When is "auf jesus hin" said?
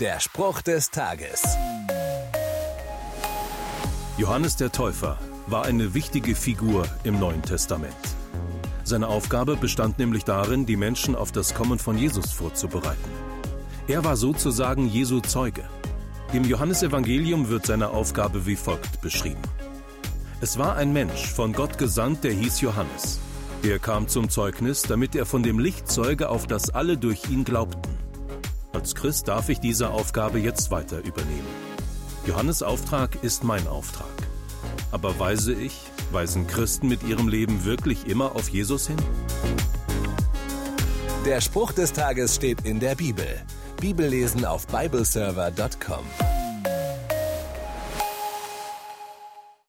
38.36-38.98